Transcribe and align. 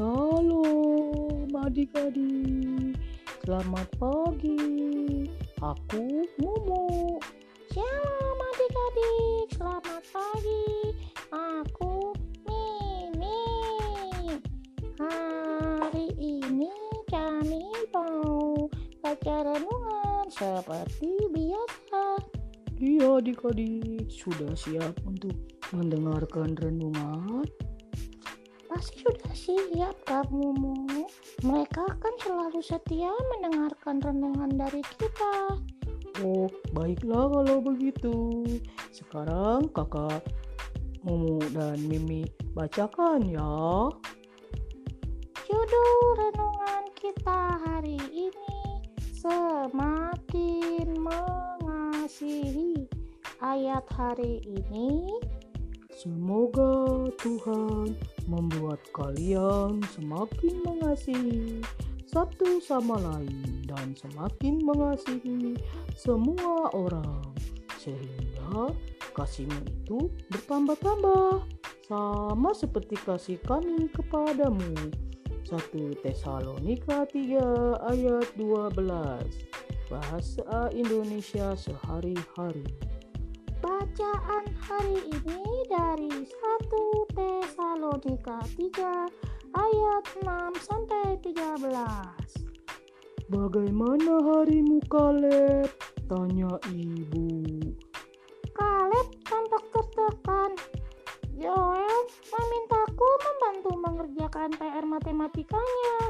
Shalom 0.00 1.52
adik-adik, 1.60 2.96
selamat 3.44 3.84
pagi. 4.00 5.28
Aku 5.60 6.24
Mumu. 6.40 7.20
Shalom 7.68 8.38
adik-adik, 8.40 9.60
selamat 9.60 10.00
pagi. 10.08 10.96
Aku 11.28 12.16
Mimi. 12.48 13.44
Hari 14.96 16.08
ini 16.16 16.72
kami 17.12 17.68
mau 17.92 18.72
baca 19.04 19.36
renungan 19.52 20.24
seperti 20.32 21.12
biasa. 21.28 22.24
Iya 22.80 23.20
adik-adik, 23.20 24.08
sudah 24.08 24.56
siap 24.56 24.96
untuk 25.04 25.36
mendengarkan 25.76 26.56
renungan? 26.56 27.44
Pasti 28.70 29.02
sudah 29.02 29.34
siap 29.34 29.98
kamu. 30.06 30.54
Mereka 31.42 31.84
kan 31.98 32.14
selalu 32.22 32.62
setia 32.62 33.10
mendengarkan 33.34 33.98
renungan 33.98 34.54
dari 34.54 34.78
kita. 34.94 35.58
Oh, 36.22 36.46
baiklah 36.70 37.26
kalau 37.34 37.58
begitu. 37.58 38.46
Sekarang 38.94 39.66
kakak 39.74 40.22
Mumu 41.02 41.42
dan 41.50 41.82
Mimi 41.90 42.22
bacakan 42.54 43.26
ya. 43.26 43.90
Judul 45.50 45.90
renungan 46.14 46.84
kita 46.94 47.58
hari 47.66 47.98
ini 48.14 48.86
semakin 49.10 50.94
mengasihi. 50.94 52.86
Ayat 53.42 53.82
hari 53.98 54.38
ini 54.46 55.10
Semoga 56.00 57.12
Tuhan 57.20 57.92
membuat 58.30 58.78
kalian 58.94 59.82
semakin 59.90 60.62
mengasihi 60.62 61.58
satu 62.06 62.62
sama 62.62 62.98
lain 63.02 63.66
dan 63.66 63.94
semakin 63.98 64.62
mengasihi 64.62 65.58
semua 65.98 66.70
orang 66.70 67.26
sehingga 67.82 68.70
kasihmu 69.14 69.62
itu 69.66 70.06
bertambah-tambah 70.30 71.42
sama 71.90 72.50
seperti 72.54 72.94
kasih 73.02 73.38
kami 73.42 73.90
kepadamu. 73.90 74.74
1 75.50 76.06
Tesalonika 76.06 77.02
3 77.10 77.90
ayat 77.90 78.26
12 78.38 78.78
Bahasa 79.90 80.70
Indonesia 80.70 81.58
sehari-hari 81.58 82.62
bacaan 83.60 84.44
hari 84.64 84.96
ini 85.12 85.44
dari 85.68 86.08
1 86.08 87.12
Tesalonika 87.12 88.40
3 88.56 89.52
ayat 89.52 90.04
6 90.24 90.56
sampai 90.64 91.20
13. 91.20 91.68
Bagaimana 93.28 94.12
harimu 94.24 94.80
Kaleb? 94.88 95.68
Tanya 96.08 96.56
ibu. 96.72 97.44
Kaleb 98.56 99.08
tampak 99.28 99.64
tertekan. 99.70 100.56
Joel 101.36 102.00
memintaku 102.32 103.08
membantu 103.28 103.70
mengerjakan 103.76 104.50
PR 104.56 104.84
matematikanya. 104.88 106.00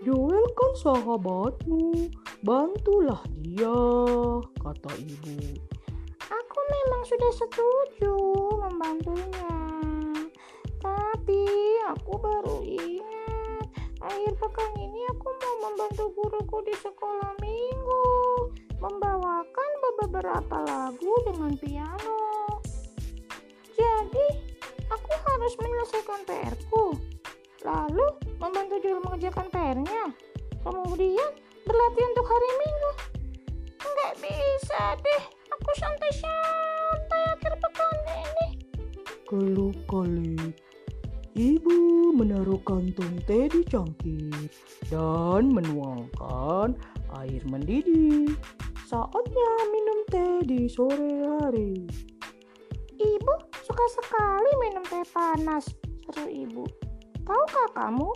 Joel 0.00 0.46
kan 0.56 0.72
sahabatmu, 0.78 2.08
bantulah 2.40 3.20
dia, 3.44 3.76
kata 4.62 4.92
ibu. 5.04 5.36
Memang 6.68 7.02
sudah 7.08 7.32
setuju 7.32 8.14
membantunya. 8.68 9.56
Tapi 10.78 11.42
aku 11.88 12.12
baru 12.20 12.60
ingat, 12.62 13.66
akhir 14.04 14.32
pekan 14.36 14.72
ini 14.76 15.00
aku 15.10 15.28
mau 15.32 15.56
membantu 15.68 16.04
guruku 16.14 16.58
di 16.68 16.74
sekolah 16.76 17.32
minggu 17.40 18.06
membawakan 18.78 19.70
beberapa 20.08 20.56
lagu 20.62 21.14
dengan 21.26 21.52
piano. 21.58 22.18
Jadi, 23.74 24.28
aku 24.88 25.12
harus 25.26 25.52
menyelesaikan 25.58 26.22
PR-ku. 26.24 26.94
Lalu, 27.66 28.06
membantu 28.38 28.78
Joel 28.80 29.02
mengerjakan 29.02 29.46
PR-nya. 29.50 30.14
Kemudian, 30.62 31.30
berlatih 31.66 32.04
untuk 32.14 32.26
hari 32.30 32.50
minggu. 32.54 32.90
Nggak 33.78 34.14
bisa 34.22 34.82
deh, 35.02 35.22
aku 35.52 35.70
santai-santai 35.76 36.07
Keluh 39.28 39.76
Kaleb. 39.84 40.56
Ibu 41.36 41.76
menaruh 42.16 42.64
kantong 42.64 43.20
teh 43.28 43.44
di 43.52 43.60
cangkir 43.60 44.32
dan 44.88 45.52
menuangkan 45.52 46.72
air 47.20 47.42
mendidih. 47.44 48.32
Saatnya 48.88 49.50
minum 49.68 49.98
teh 50.08 50.48
di 50.48 50.64
sore 50.64 51.28
hari. 51.28 51.84
Ibu 52.96 53.34
suka 53.68 53.86
sekali 54.00 54.50
minum 54.64 54.84
teh 54.88 55.04
panas, 55.12 55.76
seru 56.08 56.24
ibu. 56.32 56.64
Tahukah 57.28 57.68
kamu, 57.76 58.08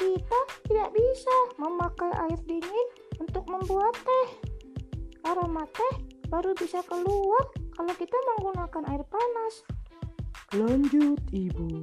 kita 0.00 0.40
tidak 0.64 0.96
bisa 0.96 1.36
memakai 1.60 2.08
air 2.24 2.40
dingin 2.48 2.88
untuk 3.20 3.44
membuat 3.52 3.92
teh. 4.00 4.28
Aroma 5.28 5.68
teh 5.76 6.08
baru 6.32 6.56
bisa 6.56 6.80
keluar 6.88 7.52
kalau 7.76 7.92
kita 8.00 8.16
menggunakan 8.32 8.96
air 8.96 9.04
panas. 9.12 9.60
Lanjut 10.56 11.20
ibu. 11.28 11.76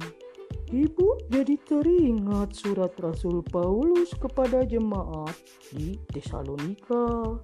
Ibu 0.74 1.30
jadi 1.30 1.54
teringat 1.70 2.58
surat 2.58 2.90
Rasul 2.98 3.38
Paulus 3.46 4.10
kepada 4.18 4.66
jemaat 4.66 5.38
di 5.70 5.94
Tesalonika. 6.10 7.38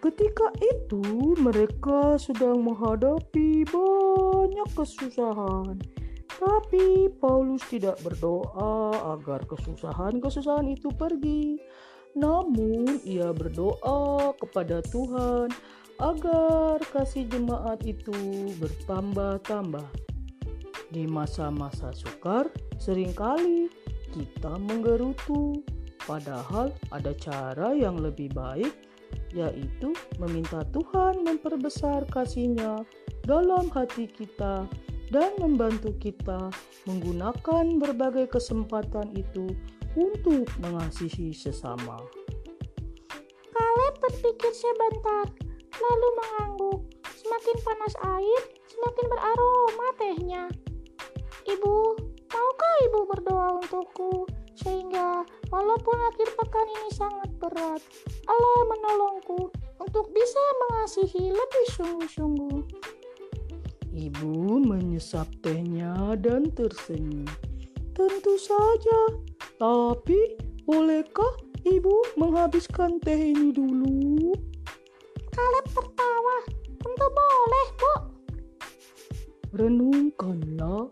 Ketika 0.00 0.48
itu 0.64 1.36
mereka 1.36 2.16
sedang 2.16 2.64
menghadapi 2.64 3.68
banyak 3.68 4.68
kesusahan. 4.72 5.76
Tapi 6.40 7.12
Paulus 7.20 7.60
tidak 7.68 8.00
berdoa 8.00 8.96
agar 9.20 9.44
kesusahan-kesusahan 9.44 10.64
itu 10.72 10.88
pergi. 10.96 11.60
Namun 12.16 13.04
ia 13.04 13.36
berdoa 13.36 14.32
kepada 14.40 14.80
Tuhan 14.80 15.52
agar 16.00 16.80
kasih 16.88 17.28
jemaat 17.28 17.84
itu 17.84 18.16
bertambah-tambah. 18.56 20.07
Di 20.88 21.04
masa-masa 21.04 21.92
sukar, 21.92 22.48
sering 22.80 23.12
kali 23.12 23.68
kita 24.16 24.56
menggerutu, 24.56 25.60
padahal 26.08 26.72
ada 26.88 27.12
cara 27.12 27.76
yang 27.76 28.00
lebih 28.00 28.32
baik, 28.32 28.72
yaitu 29.36 29.92
meminta 30.16 30.64
Tuhan 30.72 31.20
memperbesar 31.28 32.08
kasih-Nya 32.08 32.88
dalam 33.28 33.68
hati 33.68 34.08
kita 34.08 34.64
dan 35.12 35.30
membantu 35.36 35.92
kita 36.00 36.48
menggunakan 36.88 37.64
berbagai 37.76 38.32
kesempatan 38.32 39.12
itu 39.12 39.52
untuk 39.96 40.48
mengasihi 40.64 41.32
sesama. 41.36 42.00
Kaleb 43.52 43.94
berpikir 44.00 44.52
sebentar, 44.56 45.28
lalu 45.76 46.08
mengangguk. 46.16 46.80
Semakin 47.12 47.56
panas 47.60 47.94
air, 48.16 48.40
semakin 48.72 49.06
beraroma 49.12 49.88
tehnya. 50.00 50.44
Ibu, 51.48 51.76
maukah 52.28 52.74
ibu 52.84 53.00
berdoa 53.08 53.56
untukku? 53.56 54.28
Sehingga 54.52 55.24
walaupun 55.48 55.96
akhir 56.12 56.28
pekan 56.36 56.68
ini 56.68 56.90
sangat 56.92 57.30
berat, 57.40 57.80
Allah 58.28 58.58
menolongku 58.68 59.48
untuk 59.80 60.12
bisa 60.12 60.42
mengasihi 60.66 61.32
lebih 61.32 61.66
sungguh-sungguh. 61.72 62.60
Ibu 63.96 64.60
menyesap 64.60 65.24
tehnya 65.40 66.20
dan 66.20 66.52
tersenyum. 66.52 67.24
Tentu 67.96 68.36
saja, 68.36 69.00
tapi 69.56 70.36
bolehkah 70.68 71.32
ibu 71.64 72.04
menghabiskan 72.20 73.00
teh 73.00 73.32
ini 73.32 73.50
dulu? 73.56 74.36
Kaleb 75.32 75.66
tertawa. 75.72 76.36
Tentu 76.78 77.06
boleh, 77.08 77.66
Bu. 77.74 77.94
Renungkanlah, 79.56 80.86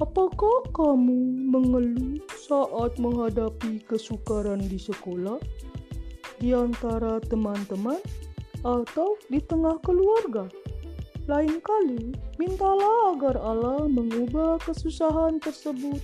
apakah 0.00 0.64
kamu 0.72 1.52
mengeluh 1.52 2.16
saat 2.32 2.96
menghadapi 2.96 3.84
kesukaran 3.84 4.64
di 4.64 4.80
sekolah, 4.80 5.36
di 6.40 6.56
antara 6.56 7.20
teman-teman, 7.28 8.00
atau 8.64 9.20
di 9.28 9.38
tengah 9.44 9.76
keluarga? 9.84 10.48
Lain 11.28 11.60
kali, 11.60 12.16
mintalah 12.40 13.14
agar 13.14 13.36
Allah 13.38 13.86
mengubah 13.86 14.56
kesusahan 14.64 15.38
tersebut 15.38 16.00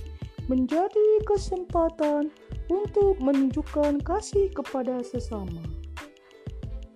menjadi 0.47 1.09
kesempatan 1.27 2.31
untuk 2.69 3.19
menunjukkan 3.19 3.99
kasih 4.05 4.47
kepada 4.53 5.01
sesama. 5.03 5.59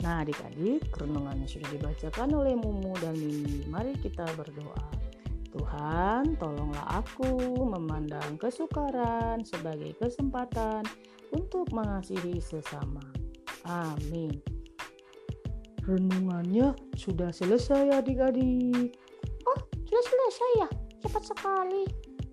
Nah, 0.01 0.25
adik-adik, 0.25 0.85
renungannya 0.97 1.45
sudah 1.45 1.69
dibacakan 1.75 2.29
oleh 2.33 2.55
Mumu 2.57 2.93
dan 3.03 3.13
Mimi. 3.17 3.67
Mari 3.69 3.93
kita 4.01 4.25
berdoa. 4.33 5.00
Tuhan, 5.51 6.39
tolonglah 6.39 7.03
aku 7.03 7.59
memandang 7.67 8.39
kesukaran 8.39 9.43
sebagai 9.43 9.91
kesempatan 9.99 10.87
untuk 11.35 11.67
mengasihi 11.75 12.39
sesama. 12.39 13.03
Amin. 13.67 14.31
Renungannya 15.83 16.71
sudah 16.95 17.35
selesai 17.35 17.99
adik-adik. 17.99 18.95
Oh, 19.43 19.59
sudah 19.83 20.03
selesai 20.07 20.51
ya? 20.63 20.69
Cepat 21.03 21.23
sekali. 21.35 21.83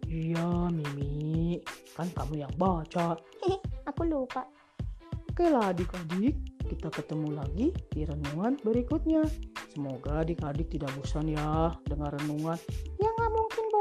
Iya, 0.06 0.70
Mimi. 0.70 1.58
Kan 1.98 2.06
kamu 2.14 2.46
yang 2.46 2.54
baca. 2.54 3.18
Aku 3.88 4.02
lupa. 4.06 4.46
Oke 5.32 5.48
lah 5.48 5.70
adik-adik, 5.70 6.34
kita 6.66 6.90
ketemu 6.90 7.34
lagi 7.34 7.70
di 7.94 8.02
renungan 8.02 8.58
berikutnya. 8.62 9.22
Semoga 9.70 10.26
adik-adik 10.26 10.74
tidak 10.74 10.90
bosan 10.98 11.30
ya 11.30 11.70
dengar 11.86 12.10
renungan. 12.18 12.58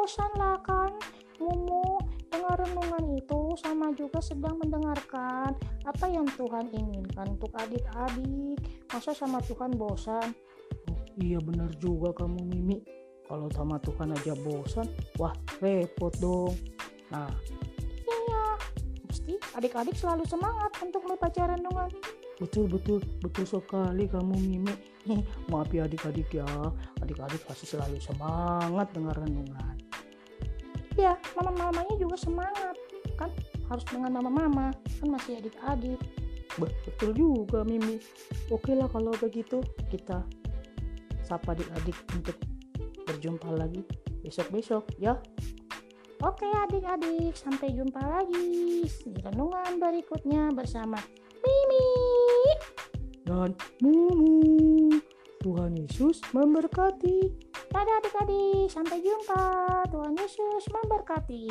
Ya 0.08 0.24
nggak 0.24 0.32
mungkin 0.32 0.32
bosan 0.32 0.32
lah 0.40 0.58
kan. 0.64 0.92
Mumu, 1.38 2.00
dengar 2.32 2.56
renungan 2.64 3.06
itu 3.20 3.40
sama 3.60 3.92
juga 3.92 4.24
sedang 4.24 4.56
mendengarkan 4.58 5.52
apa 5.84 6.06
yang 6.08 6.24
Tuhan 6.32 6.72
inginkan 6.72 7.36
untuk 7.36 7.52
adik-adik. 7.54 8.58
Masa 8.88 9.12
sama 9.12 9.44
Tuhan 9.44 9.76
bosan? 9.76 10.32
Oh, 10.88 11.02
iya 11.20 11.38
benar 11.44 11.70
juga 11.78 12.16
kamu 12.24 12.40
Mimi. 12.40 12.80
Kalau 13.28 13.52
sama 13.52 13.76
Tuhan 13.84 14.16
aja 14.16 14.32
bosan, 14.48 14.88
wah 15.20 15.36
repot 15.60 16.16
dong. 16.24 16.56
Nah, 17.12 17.28
Iya, 18.08 18.44
mesti 19.12 19.34
adik-adik 19.60 20.00
selalu 20.00 20.24
semangat 20.24 20.72
untuk 20.80 21.04
membaca 21.04 21.52
renungan. 21.52 21.92
betul 22.38 22.70
betul 22.70 23.02
betul 23.20 23.44
sekali 23.44 24.08
kamu 24.08 24.40
Mimi. 24.40 24.74
Maaf 25.52 25.68
ya 25.76 25.84
adik-adik 25.84 26.32
ya. 26.32 26.48
Adik-adik 27.04 27.44
pasti 27.44 27.68
selalu 27.68 28.00
semangat 28.00 28.88
dengar 28.96 29.20
renungan. 29.20 29.77
Ya, 30.98 31.14
mama-mamanya 31.38 31.94
juga 32.02 32.18
semangat. 32.18 32.74
Kan 33.22 33.30
harus 33.70 33.86
dengan 33.86 34.18
mama-mama, 34.18 34.74
kan 34.98 35.08
masih 35.14 35.38
adik-adik. 35.38 36.02
Betul 36.58 37.14
juga 37.14 37.62
Mimi. 37.62 38.02
Oke 38.50 38.74
lah 38.74 38.90
kalau 38.90 39.14
begitu 39.22 39.62
kita 39.94 40.26
sapa 41.22 41.54
adik-adik 41.54 41.94
untuk 42.18 42.34
berjumpa 43.06 43.54
lagi 43.54 43.86
besok-besok 44.26 44.90
ya. 44.98 45.22
Oke 46.26 46.50
adik-adik, 46.50 47.38
sampai 47.38 47.78
jumpa 47.78 48.02
lagi 48.02 48.90
di 48.90 49.20
renungan 49.22 49.78
berikutnya 49.78 50.50
bersama 50.50 50.98
Mimi. 51.46 51.88
Dan 53.22 53.54
Mumu. 53.86 54.98
Tuhan 55.46 55.78
Yesus 55.78 56.26
memberkati. 56.34 57.47
Dadah 57.78 58.02
adik-adik, 58.02 58.74
sampai 58.74 59.06
jumpa. 59.06 59.46
Tuhan 59.94 60.18
Yesus 60.18 60.66
memberkati. 60.66 61.46